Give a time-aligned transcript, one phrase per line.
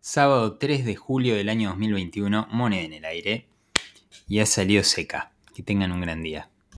[0.00, 3.48] Sábado 3 de julio del año 2021, moneda en el aire.
[4.28, 5.32] Y ha salido seca.
[5.54, 6.50] Que tengan un gran día.